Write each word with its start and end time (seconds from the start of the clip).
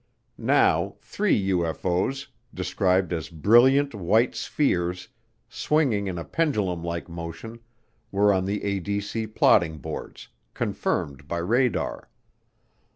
Now, 0.39 0.95
three 0.99 1.39
UFO's, 1.51 2.29
described 2.55 3.13
as 3.13 3.29
brilliant 3.29 3.93
white 3.93 4.33
spheres, 4.33 5.09
swinging 5.47 6.07
in 6.07 6.17
a 6.17 6.23
pendulum 6.25 6.83
like 6.83 7.07
motion, 7.07 7.59
were 8.11 8.33
on 8.33 8.45
the 8.45 8.61
ADC 8.61 9.35
plotting 9.35 9.77
boards 9.77 10.29
confirmed 10.55 11.27
by 11.27 11.37
radar. 11.37 12.09